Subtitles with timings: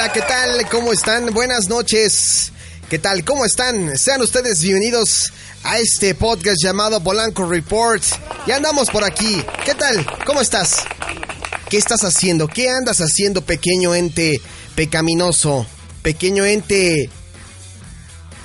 [0.00, 0.68] Hola, ¿qué tal?
[0.68, 1.34] ¿Cómo están?
[1.34, 2.52] Buenas noches.
[2.88, 3.24] ¿Qué tal?
[3.24, 3.98] ¿Cómo están?
[3.98, 5.32] Sean ustedes bienvenidos
[5.64, 8.00] a este podcast llamado Polanco Report.
[8.46, 9.42] Ya andamos por aquí.
[9.64, 10.06] ¿Qué tal?
[10.24, 10.84] ¿Cómo estás?
[11.68, 12.46] ¿Qué estás haciendo?
[12.46, 14.40] ¿Qué andas haciendo, pequeño ente
[14.76, 15.66] pecaminoso?
[16.02, 17.10] Pequeño ente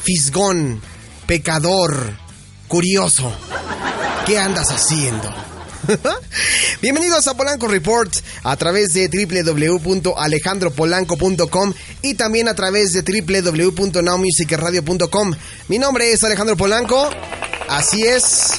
[0.01, 0.81] fisgón,
[1.27, 2.17] pecador,
[2.67, 3.31] curioso.
[4.25, 5.52] ¿Qué andas haciendo?
[6.81, 8.09] Bienvenidos a Polanco Report
[8.43, 15.33] a través de www.alejandropolanco.com y también a través de www.nowmusicradio.com.
[15.67, 17.09] Mi nombre es Alejandro Polanco,
[17.69, 18.51] así es.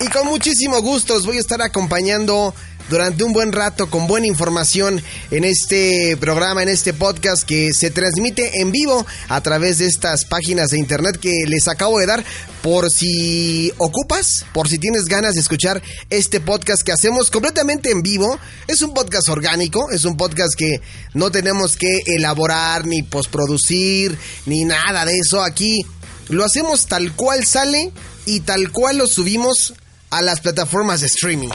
[0.00, 2.52] Y con muchísimo gusto os voy a estar acompañando
[2.88, 7.90] durante un buen rato con buena información en este programa, en este podcast que se
[7.90, 12.24] transmite en vivo a través de estas páginas de internet que les acabo de dar
[12.62, 18.02] por si ocupas, por si tienes ganas de escuchar este podcast que hacemos completamente en
[18.02, 18.38] vivo.
[18.66, 20.80] Es un podcast orgánico, es un podcast que
[21.12, 24.16] no tenemos que elaborar ni postproducir
[24.46, 25.84] ni nada de eso aquí.
[26.28, 27.92] Lo hacemos tal cual sale
[28.24, 29.74] y tal cual lo subimos
[30.10, 31.50] a las plataformas de streaming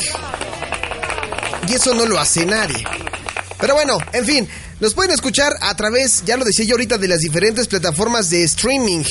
[1.68, 2.84] y eso no lo hace nadie.
[3.60, 4.48] Pero bueno, en fin,
[4.80, 8.44] nos pueden escuchar a través, ya lo decía yo ahorita, de las diferentes plataformas de
[8.44, 9.04] streaming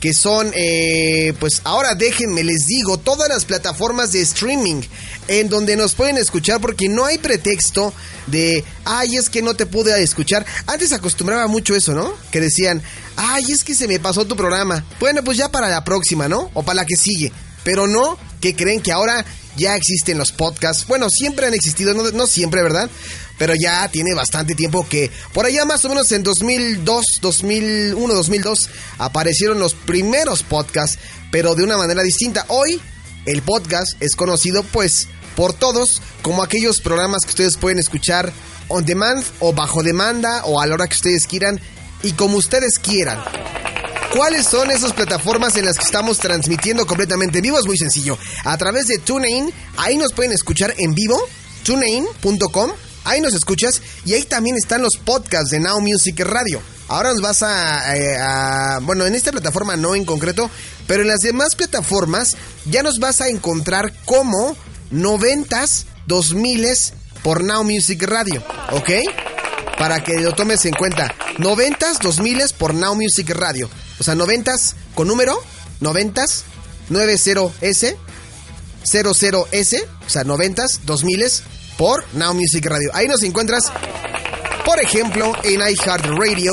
[0.00, 4.82] que son, eh, pues ahora déjenme, les digo, todas las plataformas de streaming
[5.28, 7.94] en donde nos pueden escuchar porque no hay pretexto
[8.26, 10.44] de, ay, es que no te pude escuchar.
[10.66, 12.12] Antes acostumbraba mucho eso, ¿no?
[12.32, 12.82] Que decían,
[13.14, 14.84] ay, es que se me pasó tu programa.
[14.98, 16.50] Bueno, pues ya para la próxima, ¿no?
[16.54, 17.32] O para la que sigue.
[17.62, 19.24] Pero no, que creen que ahora
[19.56, 20.86] ya existen los podcasts.
[20.86, 22.90] Bueno, siempre han existido, no, siempre, ¿verdad?
[23.38, 28.70] Pero ya tiene bastante tiempo que por allá más o menos en 2002, 2001, 2002
[28.98, 30.98] aparecieron los primeros podcasts,
[31.30, 32.44] pero de una manera distinta.
[32.48, 32.80] Hoy
[33.26, 38.32] el podcast es conocido pues por todos como aquellos programas que ustedes pueden escuchar
[38.68, 41.60] on demand o bajo demanda o a la hora que ustedes quieran
[42.02, 43.18] y como ustedes quieran.
[44.14, 47.58] ¿Cuáles son esas plataformas en las que estamos transmitiendo completamente en vivo?
[47.58, 48.18] Es muy sencillo.
[48.44, 51.18] A través de TuneIn, ahí nos pueden escuchar en vivo,
[51.64, 52.70] tunein.com,
[53.04, 56.60] ahí nos escuchas y ahí también están los podcasts de Now Music Radio.
[56.88, 60.50] Ahora nos vas eh, a, bueno, en esta plataforma no en concreto,
[60.86, 62.36] pero en las demás plataformas
[62.66, 64.58] ya nos vas a encontrar como
[64.90, 66.92] noventas, dos miles
[67.22, 68.90] por Now Music Radio, ¿ok?
[69.78, 71.14] Para que lo tomes en cuenta.
[71.38, 73.70] Noventas, dos miles por Now Music Radio.
[74.02, 74.52] O sea, 90
[74.96, 75.40] con número,
[75.78, 76.24] 90
[76.90, 77.96] 90S,
[78.84, 81.24] 00S, o sea, 90 2000
[81.78, 82.90] por Now Music Radio.
[82.94, 83.72] Ahí nos encuentras,
[84.64, 86.52] por ejemplo, en iHeartRadio,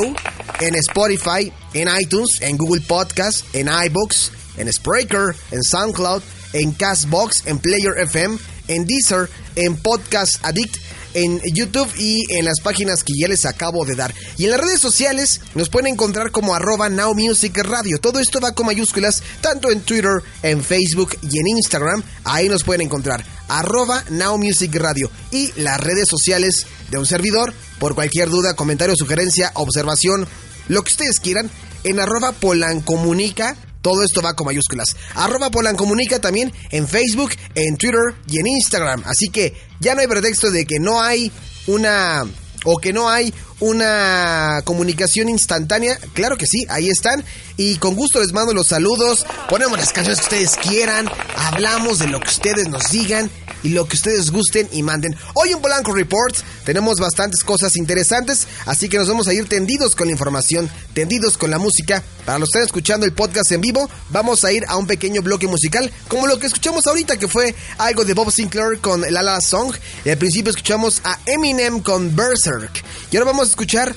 [0.60, 6.22] en Spotify, en iTunes, en Google Podcast, en iBooks, en Spreaker, en SoundCloud,
[6.54, 8.38] en Castbox, en Player FM,
[8.68, 10.78] en Deezer, en Podcast Addict
[11.14, 14.14] en YouTube y en las páginas que ya les acabo de dar.
[14.38, 18.00] Y en las redes sociales nos pueden encontrar como arroba Now Music Radio.
[18.00, 22.04] Todo esto va con mayúsculas, tanto en Twitter, en Facebook y en Instagram.
[22.24, 25.10] Ahí nos pueden encontrar arroba Now Music Radio.
[25.32, 30.28] Y las redes sociales de un servidor, por cualquier duda, comentario, sugerencia, observación,
[30.68, 31.50] lo que ustedes quieran,
[31.84, 34.96] en arroba Polancomunica todo esto va con mayúsculas.
[35.16, 39.04] Arroba Comunica también en Facebook, en Twitter y en Instagram.
[39.06, 41.32] Así que ya no hay pretexto de que no hay
[41.68, 42.26] una
[42.66, 45.98] o que no hay una comunicación instantánea.
[46.14, 47.24] Claro que sí, ahí están.
[47.58, 49.26] Y con gusto les mando los saludos.
[49.50, 51.10] Ponemos las canciones que ustedes quieran.
[51.36, 53.30] Hablamos de lo que ustedes nos digan
[53.64, 55.16] y lo que ustedes gusten y manden.
[55.34, 59.96] Hoy en Polanco Report tenemos bastantes cosas interesantes, así que nos vamos a ir tendidos
[59.96, 62.04] con la información, tendidos con la música.
[62.26, 65.22] Para los que están escuchando el podcast en vivo, vamos a ir a un pequeño
[65.22, 69.24] bloque musical, como lo que escuchamos ahorita, que fue algo de Bob Sinclair con La
[69.24, 69.76] La Song.
[70.06, 72.84] Y al principio escuchamos a Eminem con Berserk.
[73.12, 73.96] Y ahora vamos a escuchar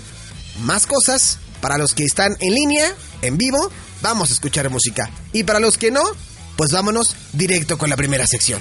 [0.63, 1.39] más cosas.
[1.61, 2.93] Para los que están en línea,
[3.23, 3.71] en vivo,
[4.01, 5.09] vamos a escuchar música.
[5.33, 6.03] Y para los que no,
[6.57, 8.61] pues vámonos directo con la primera sección.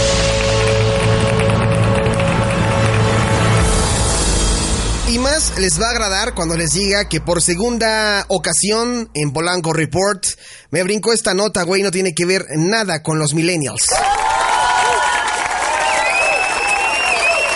[5.11, 9.73] Y más les va a agradar cuando les diga que por segunda ocasión en Polanco
[9.73, 10.23] Report
[10.69, 13.87] me brincó esta nota, güey, no tiene que ver nada con los millennials.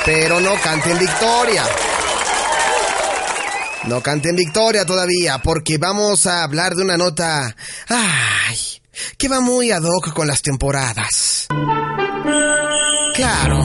[0.03, 1.63] Pero no canten victoria.
[3.85, 7.55] No canten victoria todavía, porque vamos a hablar de una nota.
[7.87, 8.57] ¡Ay!
[9.17, 11.47] que va muy ad hoc con las temporadas.
[13.15, 13.61] Claro.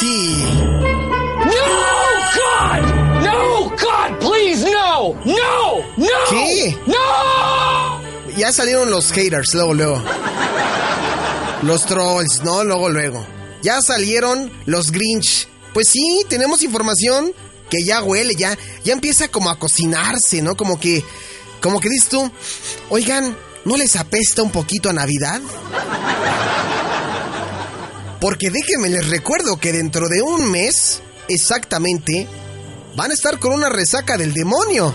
[0.00, 0.81] Sí.
[6.86, 8.00] No!
[8.36, 10.02] Ya salieron los haters, luego, luego.
[11.62, 12.64] Los trolls, ¿no?
[12.64, 13.26] Luego, luego.
[13.62, 15.48] Ya salieron los Grinch.
[15.74, 17.32] Pues sí, tenemos información
[17.70, 20.56] que ya huele, ya, ya empieza como a cocinarse, ¿no?
[20.56, 21.04] Como que,
[21.60, 22.30] como que dices tú,
[22.90, 25.40] oigan, ¿no les apesta un poquito a Navidad?
[28.20, 32.28] Porque déjenme les recuerdo que dentro de un mes, exactamente,
[32.94, 34.92] van a estar con una resaca del demonio.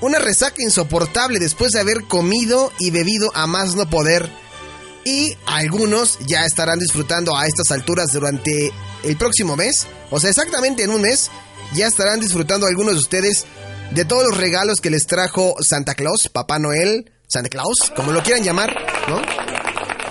[0.00, 4.30] Una resaca insoportable después de haber comido y bebido a más no poder.
[5.04, 8.72] Y algunos ya estarán disfrutando a estas alturas durante
[9.02, 9.86] el próximo mes.
[10.10, 11.30] O sea, exactamente en un mes,
[11.74, 13.46] ya estarán disfrutando algunos de ustedes
[13.90, 18.22] de todos los regalos que les trajo Santa Claus, Papá Noel, Santa Claus, como lo
[18.22, 18.74] quieran llamar,
[19.08, 19.20] ¿no?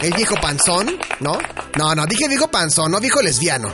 [0.01, 1.37] El viejo panzón, ¿no?
[1.75, 3.73] No, no, dije viejo panzón, no viejo lesbiano.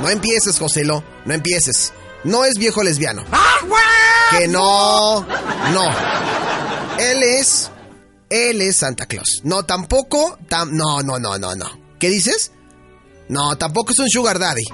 [0.00, 1.92] No empieces, Joselo, no empieces.
[2.24, 3.24] No es viejo lesbiano.
[4.38, 5.84] Que no, no.
[6.98, 7.70] Él es,
[8.30, 9.40] él es Santa Claus.
[9.44, 11.66] No, tampoco, tam, no, no, no, no, no.
[11.98, 12.52] ¿Qué dices?
[13.28, 14.64] No, tampoco es un sugar daddy.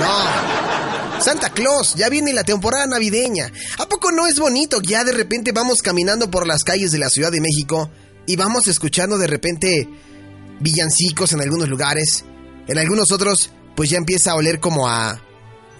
[0.00, 1.20] No.
[1.20, 3.50] Santa Claus, ya viene la temporada navideña.
[3.78, 4.80] ¿A poco no es bonito?
[4.82, 7.90] Ya de repente vamos caminando por las calles de la Ciudad de México
[8.26, 9.88] y vamos escuchando de repente
[10.60, 12.24] villancicos en algunos lugares.
[12.66, 15.20] En algunos otros, pues ya empieza a oler como a.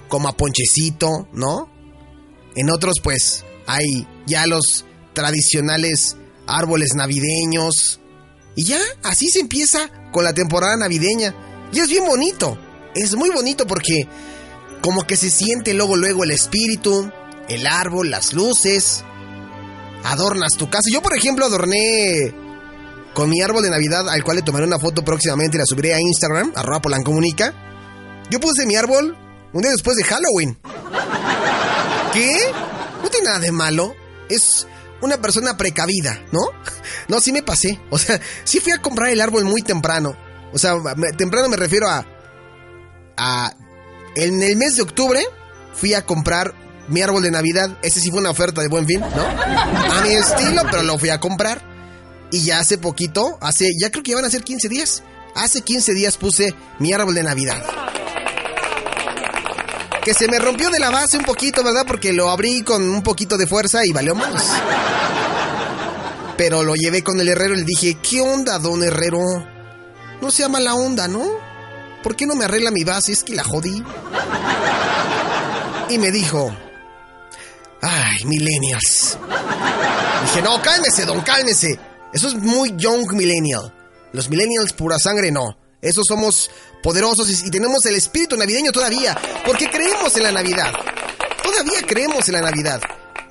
[0.08, 1.73] como a ponchecito, ¿no?
[2.56, 6.16] En otros, pues, hay ya los tradicionales
[6.46, 8.00] árboles navideños.
[8.56, 11.34] Y ya, así se empieza con la temporada navideña.
[11.72, 12.58] Y es bien bonito.
[12.94, 14.06] Es muy bonito porque
[14.80, 17.10] como que se siente luego luego el espíritu,
[17.48, 19.04] el árbol, las luces.
[20.04, 20.90] Adornas tu casa.
[20.92, 22.34] Yo, por ejemplo, adorné
[23.14, 25.94] con mi árbol de Navidad, al cual le tomaré una foto próximamente y la subiré
[25.94, 27.54] a Instagram, arroba polancomunica.
[28.30, 29.16] Yo puse mi árbol
[29.52, 30.58] un día después de Halloween.
[32.14, 32.38] ¿Qué?
[33.02, 33.94] No tiene nada de malo.
[34.28, 34.66] Es
[35.02, 36.40] una persona precavida, ¿no?
[37.08, 37.80] No, sí me pasé.
[37.90, 40.16] O sea, sí fui a comprar el árbol muy temprano.
[40.52, 40.74] O sea,
[41.18, 42.06] temprano me refiero a.
[43.16, 43.52] a.
[44.16, 45.20] En el mes de octubre
[45.74, 46.54] fui a comprar
[46.88, 47.78] mi árbol de Navidad.
[47.82, 49.26] Ese sí fue una oferta de buen fin, ¿no?
[49.26, 51.62] A mi estilo, pero lo fui a comprar.
[52.30, 53.70] Y ya hace poquito, hace.
[53.78, 55.02] Ya creo que ya van a ser 15 días.
[55.34, 57.60] Hace 15 días puse mi árbol de Navidad.
[60.04, 61.84] Que se me rompió de la base un poquito, ¿verdad?
[61.86, 64.44] Porque lo abrí con un poquito de fuerza y valió más.
[66.36, 69.20] Pero lo llevé con el herrero y le dije, ¿qué onda, don herrero?
[70.20, 71.24] No sea mala onda, ¿no?
[72.02, 73.12] ¿Por qué no me arregla mi base?
[73.12, 73.82] Es que la jodí.
[75.88, 76.54] Y me dijo,
[77.80, 79.16] ay, millennials.
[80.24, 81.78] Dije, no, cálmese, don, cálmese.
[82.12, 83.72] Eso es muy young millennial.
[84.12, 85.56] Los millennials pura sangre, no.
[85.84, 86.50] Esos somos
[86.82, 89.16] poderosos y, tenemos el espíritu navideño todavía.
[89.46, 90.72] Porque creemos en la Navidad.
[91.42, 92.80] Todavía creemos en la Navidad.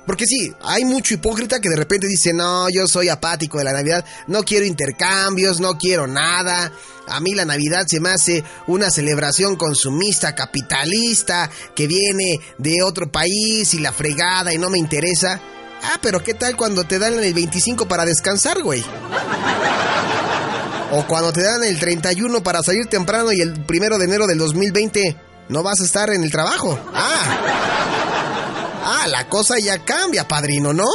[0.06, 3.72] Porque sí, hay mucho hipócrita que de repente dice, no, yo soy apático de la
[3.72, 6.70] Navidad, no quiero intercambios, no quiero nada.
[7.08, 13.10] A mí la Navidad se me hace una celebración consumista, capitalista, que viene de otro
[13.10, 15.40] país y la fregada y no me interesa.
[15.82, 18.84] Ah, pero ¿qué tal cuando te dan el 25 para descansar, güey?
[20.92, 24.38] O cuando te dan el 31 para salir temprano y el primero de enero del
[24.38, 25.16] 2020
[25.48, 26.78] no vas a estar en el trabajo.
[26.92, 27.40] Ah.
[28.86, 30.86] Ah, la cosa ya cambia, padrino, ¿no?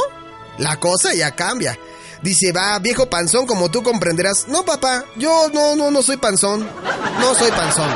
[0.58, 1.76] La cosa ya cambia.
[2.22, 4.46] Dice, va, viejo panzón, como tú comprenderás.
[4.48, 6.68] No, papá, yo no, no, no soy panzón.
[7.18, 7.90] No soy panzón.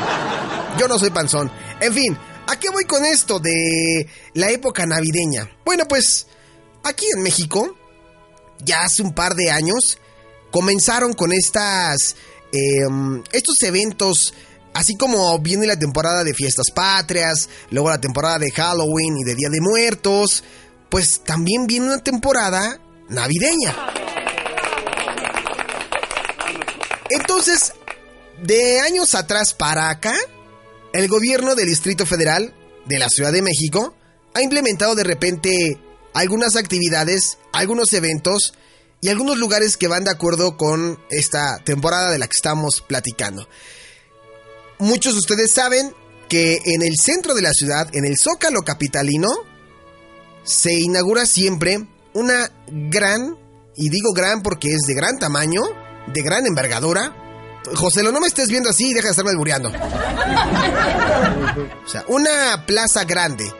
[0.77, 1.51] Yo no soy panzón.
[1.79, 5.49] En fin, ¿a qué voy con esto de la época navideña?
[5.63, 6.27] Bueno, pues,
[6.83, 7.77] aquí en México,
[8.59, 9.99] ya hace un par de años,
[10.55, 12.15] comenzaron con estas,
[12.53, 14.33] em, estos eventos,
[14.73, 19.35] así como viene la temporada de fiestas patrias, luego la temporada de Halloween y de
[19.35, 20.45] Día de Muertos,
[20.87, 23.75] pues también viene una temporada navideña.
[27.09, 27.73] Entonces,
[28.41, 30.15] de años atrás para acá,
[30.93, 32.53] el gobierno del Distrito Federal
[32.85, 33.93] de la Ciudad de México
[34.33, 35.81] ha implementado de repente
[36.13, 38.53] algunas actividades, algunos eventos
[39.01, 43.47] y algunos lugares que van de acuerdo con esta temporada de la que estamos platicando.
[44.79, 45.93] Muchos de ustedes saben
[46.27, 49.29] que en el centro de la ciudad, en el Zócalo Capitalino,
[50.43, 53.37] se inaugura siempre una gran,
[53.75, 55.61] y digo gran porque es de gran tamaño,
[56.07, 57.15] de gran envergadura,
[57.73, 59.69] José, no me estés viendo así, deja de estarme albureando.
[61.85, 63.51] O sea, una plaza grande.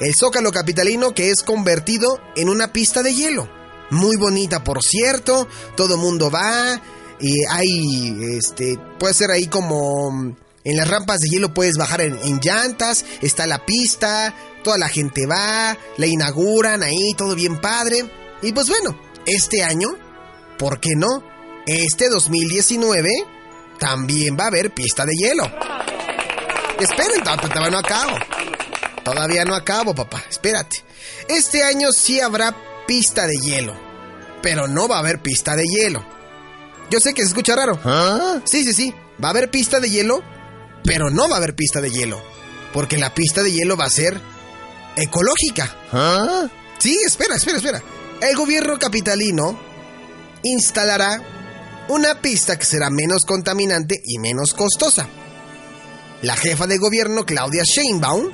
[0.00, 3.48] El Zócalo Capitalino que es convertido en una pista de hielo.
[3.90, 5.48] Muy bonita, por cierto.
[5.76, 6.80] Todo mundo va.
[7.20, 10.36] Y hay, este, puede ser ahí como...
[10.64, 14.88] En las rampas de hielo puedes bajar en, en llantas, está la pista, toda la
[14.88, 18.04] gente va, la inauguran ahí, todo bien padre.
[18.42, 19.90] Y pues bueno, este año,
[20.58, 21.22] ¿por qué no?
[21.66, 23.08] Este 2019
[23.78, 25.44] también va a haber pista de hielo.
[26.80, 28.18] Esperen, todavía no acabo.
[29.04, 30.22] Todavía no acabo, papá.
[30.28, 30.84] Espérate.
[31.28, 32.54] Este año sí habrá
[32.86, 33.74] pista de hielo.
[34.42, 36.04] Pero no va a haber pista de hielo.
[36.90, 37.78] Yo sé que se escucha raro.
[37.84, 38.40] ¿Ah?
[38.44, 38.94] Sí, sí, sí.
[39.22, 40.22] Va a haber pista de hielo,
[40.84, 42.22] pero no va a haber pista de hielo.
[42.72, 44.20] Porque la pista de hielo va a ser
[44.96, 45.74] ecológica.
[45.92, 46.46] ¿Ah?
[46.78, 47.82] Sí, espera, espera, espera.
[48.20, 49.58] El gobierno capitalino
[50.42, 51.22] instalará
[51.88, 55.08] una pista que será menos contaminante y menos costosa.
[56.22, 58.30] La jefa de gobierno, Claudia Sheinbaum,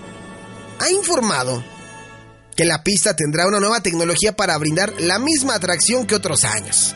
[0.79, 1.65] ha informado
[2.57, 6.95] que la pista tendrá una nueva tecnología para brindar la misma atracción que otros años.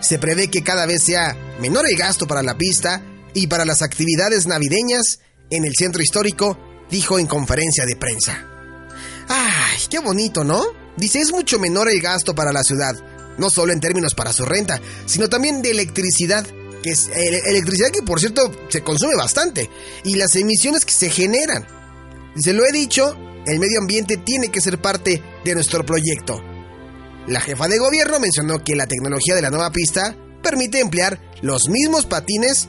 [0.00, 3.02] Se prevé que cada vez sea menor el gasto para la pista
[3.34, 6.58] y para las actividades navideñas en el centro histórico,
[6.90, 8.44] dijo en conferencia de prensa.
[9.28, 10.64] ¡Ay, qué bonito, ¿no?
[10.96, 12.96] Dice, es mucho menor el gasto para la ciudad,
[13.38, 16.46] no solo en términos para su renta, sino también de electricidad,
[16.82, 19.70] que es ele- electricidad que por cierto se consume bastante,
[20.04, 21.66] y las emisiones que se generan.
[22.34, 23.16] Dice, lo he dicho,
[23.50, 26.42] el medio ambiente tiene que ser parte de nuestro proyecto.
[27.26, 31.68] La jefa de gobierno mencionó que la tecnología de la nueva pista permite emplear los
[31.68, 32.68] mismos patines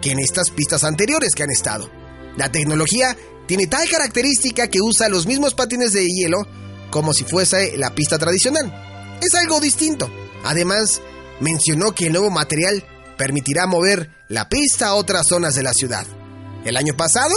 [0.00, 1.90] que en estas pistas anteriores que han estado.
[2.36, 6.46] La tecnología tiene tal característica que usa los mismos patines de hielo
[6.90, 9.18] como si fuese la pista tradicional.
[9.20, 10.10] Es algo distinto.
[10.44, 11.00] Además,
[11.40, 12.84] mencionó que el nuevo material
[13.18, 16.06] permitirá mover la pista a otras zonas de la ciudad.
[16.64, 17.34] El año pasado,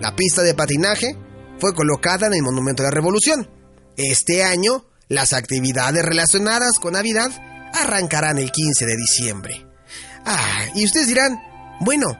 [0.00, 1.16] la pista de patinaje
[1.60, 3.48] fue colocada en el Monumento de la Revolución.
[3.96, 7.30] Este año, las actividades relacionadas con Navidad
[7.74, 9.66] arrancarán el 15 de diciembre.
[10.24, 11.40] Ah, y ustedes dirán,
[11.80, 12.16] bueno,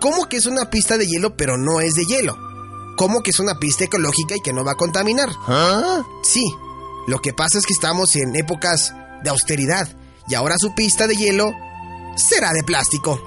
[0.00, 2.36] ¿cómo que es una pista de hielo pero no es de hielo?
[2.96, 5.28] ¿Cómo que es una pista ecológica y que no va a contaminar?
[5.46, 6.02] ¿Ah?
[6.22, 6.44] Sí,
[7.06, 8.92] lo que pasa es que estamos en épocas
[9.22, 9.88] de austeridad
[10.28, 11.52] y ahora su pista de hielo
[12.16, 13.20] será de plástico.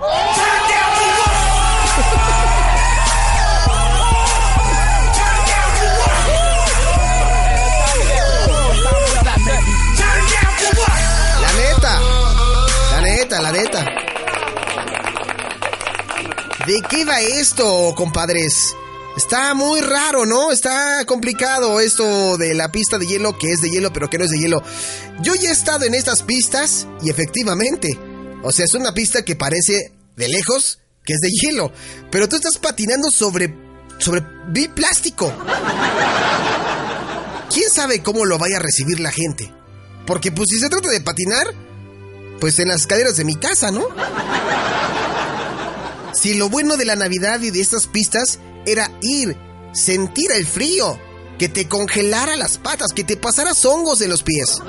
[16.65, 18.75] ¿De qué va esto, compadres?
[19.17, 20.51] Está muy raro, ¿no?
[20.51, 24.25] Está complicado esto de la pista de hielo que es de hielo pero que no
[24.25, 24.61] es de hielo.
[25.21, 27.89] Yo ya he estado en estas pistas y efectivamente,
[28.43, 31.71] o sea, es una pista que parece de lejos que es de hielo,
[32.11, 33.55] pero tú estás patinando sobre
[33.97, 34.21] sobre
[34.75, 35.33] plástico.
[37.51, 39.51] ¿Quién sabe cómo lo vaya a recibir la gente?
[40.05, 41.47] Porque pues si se trata de patinar,
[42.39, 43.87] pues en las escaleras de mi casa, ¿no?
[46.13, 49.37] Si lo bueno de la Navidad y de estas pistas era ir,
[49.73, 50.99] sentir el frío,
[51.39, 54.61] que te congelara las patas, que te pasaras hongos en los pies,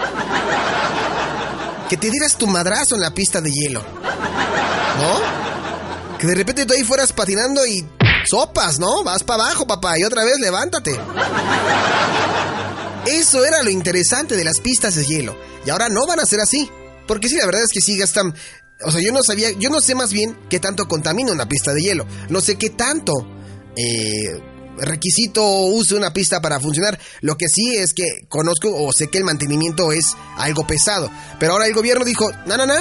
[1.89, 5.43] que te dieras tu madrazo en la pista de hielo, ¿no?
[6.19, 7.87] Que de repente tú ahí fueras patinando y
[8.25, 9.03] sopas, ¿no?
[9.03, 10.99] Vas para abajo, papá, y otra vez levántate.
[13.07, 15.37] Eso era lo interesante de las pistas de hielo.
[15.67, 16.71] Y ahora no van a ser así.
[17.07, 18.35] Porque sí, la verdad es que sí gastan.
[18.85, 21.73] O sea, yo no sabía, yo no sé más bien qué tanto contamina una pista
[21.73, 22.07] de hielo.
[22.29, 23.13] No sé qué tanto
[23.77, 24.41] eh,
[24.79, 26.99] requisito use una pista para funcionar.
[27.21, 31.11] Lo que sí es que conozco o sé que el mantenimiento es algo pesado.
[31.39, 32.75] Pero ahora el gobierno dijo, no, no, no,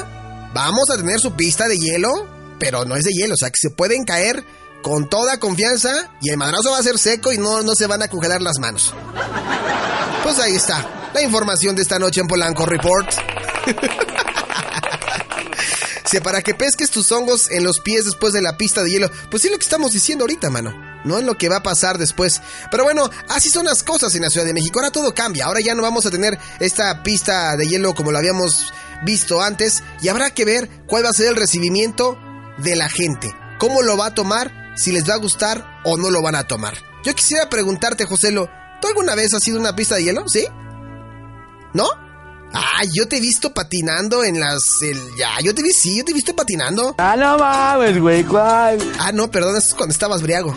[0.53, 2.27] vamos a tener su pista de hielo,
[2.60, 3.34] pero no es de hielo.
[3.34, 4.43] O sea, que se pueden caer
[4.81, 8.01] con toda confianza y el madrazo va a ser seco y no, no se van
[8.01, 8.93] a congelar las manos.
[10.24, 13.10] Pues ahí está, la información de esta noche en Polanco Report.
[16.19, 19.41] Para que pesques tus hongos en los pies después de la pista de hielo, pues
[19.41, 20.73] sí es lo que estamos diciendo ahorita, mano.
[21.05, 22.41] No es lo que va a pasar después.
[22.69, 24.79] Pero bueno, así son las cosas en la Ciudad de México.
[24.79, 25.45] Ahora todo cambia.
[25.45, 28.73] Ahora ya no vamos a tener esta pista de hielo como lo habíamos
[29.05, 29.83] visto antes.
[30.01, 32.19] Y habrá que ver cuál va a ser el recibimiento
[32.57, 33.33] de la gente.
[33.59, 34.73] ¿Cómo lo va a tomar?
[34.75, 36.75] Si les va a gustar o no lo van a tomar.
[37.03, 38.49] Yo quisiera preguntarte, Joselo,
[38.81, 40.23] ¿tú alguna vez has ido a una pista de hielo?
[40.27, 40.45] ¿Sí?
[41.73, 41.87] ¿No?
[42.53, 44.62] Ah, yo te he visto patinando en las...
[44.81, 46.96] el- ya, yo te vi, sí, yo te he visto patinando.
[46.98, 48.77] Ah, no mames, güey, ¿cuál?
[49.00, 50.53] Ah, no, perdón, eso es cuando estabas briago.